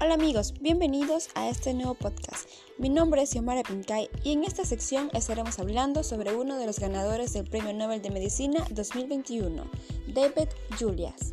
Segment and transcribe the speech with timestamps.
[0.00, 2.48] Hola amigos, bienvenidos a este nuevo podcast.
[2.78, 6.78] Mi nombre es Xiomara Pincay y en esta sección estaremos hablando sobre uno de los
[6.78, 9.68] ganadores del Premio Nobel de Medicina 2021,
[10.14, 11.32] David Julias.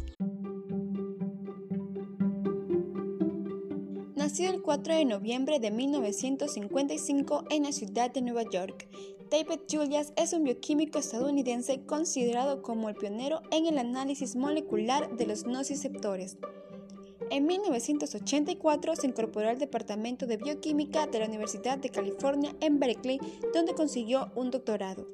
[4.16, 8.90] Nacido el 4 de noviembre de 1955 en la ciudad de Nueva York,
[9.30, 15.28] David Julias es un bioquímico estadounidense considerado como el pionero en el análisis molecular de
[15.28, 16.38] los nociceptores.
[17.32, 23.20] En 1984 se incorporó al Departamento de Bioquímica de la Universidad de California en Berkeley,
[23.54, 25.08] donde consiguió un doctorado.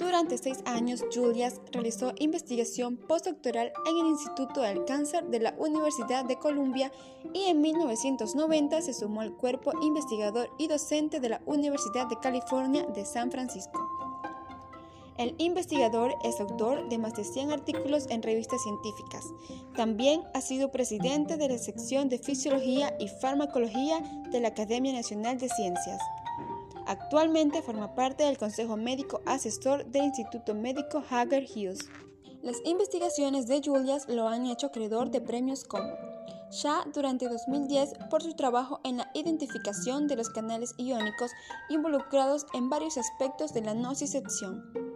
[0.00, 6.24] Durante seis años, Julias realizó investigación postdoctoral en el Instituto del Cáncer de la Universidad
[6.24, 6.90] de Columbia
[7.34, 12.86] y en 1990 se sumó al cuerpo investigador y docente de la Universidad de California
[12.86, 13.99] de San Francisco.
[15.20, 19.26] El investigador es autor de más de 100 artículos en revistas científicas.
[19.76, 24.00] También ha sido presidente de la sección de Fisiología y Farmacología
[24.32, 26.00] de la Academia Nacional de Ciencias.
[26.86, 31.80] Actualmente forma parte del Consejo Médico Asesor del Instituto Médico Hager Hughes.
[32.40, 35.92] Las investigaciones de Julias lo han hecho acreedor de premios como
[36.50, 41.30] SHA durante 2010 por su trabajo en la identificación de los canales iónicos
[41.68, 44.89] involucrados en varios aspectos de la nocicepción.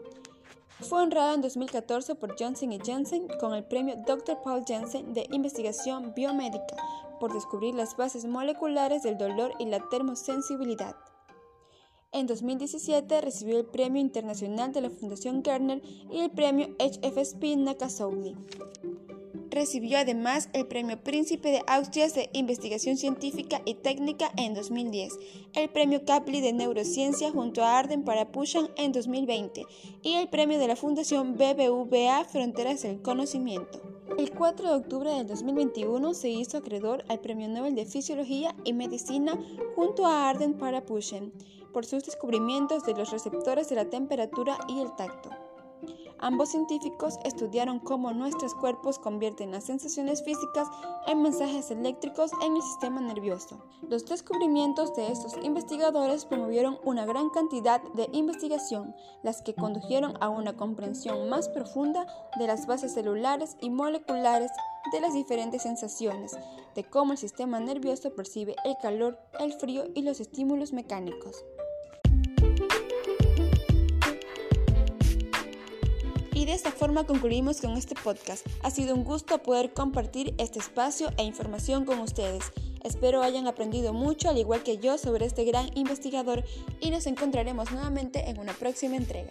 [0.89, 4.43] Fue honrado en 2014 por Johnson Johnson con el premio Dr.
[4.43, 6.77] Paul Jensen de Investigación Biomédica
[7.19, 10.95] por descubrir las bases moleculares del dolor y la termosensibilidad.
[12.13, 15.81] En 2017 recibió el Premio Internacional de la Fundación Kerner
[16.13, 18.37] y el Premio HFSP Nakasouli.
[19.55, 25.13] Recibió además el Premio Príncipe de Asturias de Investigación Científica y Técnica en 2010,
[25.53, 29.65] el Premio Capli de Neurociencia junto a Arden para Pushan en 2020
[30.03, 33.81] y el Premio de la Fundación BBVA Fronteras del Conocimiento.
[34.19, 38.73] El 4 de octubre del 2021 se hizo acreedor al Premio Nobel de Fisiología y
[38.73, 39.39] Medicina
[39.77, 41.33] junto a Arden para Pushen
[41.73, 45.31] por sus descubrimientos de los receptores de la temperatura y el tacto.
[46.25, 50.67] Ambos científicos estudiaron cómo nuestros cuerpos convierten las sensaciones físicas
[51.07, 53.63] en mensajes eléctricos en el sistema nervioso.
[53.91, 60.31] Los descubrimientos de estos investigadores promovieron una gran cantidad de investigación, las que condujeron a
[60.31, 62.07] una comprensión más profunda
[62.39, 64.51] de las bases celulares y moleculares
[64.93, 66.39] de las diferentes sensaciones,
[66.75, 71.45] de cómo el sistema nervioso percibe el calor, el frío y los estímulos mecánicos.
[76.45, 78.47] Y de esta forma concluimos con este podcast.
[78.63, 82.53] Ha sido un gusto poder compartir este espacio e información con ustedes.
[82.83, 86.45] Espero hayan aprendido mucho, al igual que yo, sobre este gran investigador
[86.83, 89.31] y nos encontraremos nuevamente en una próxima entrega.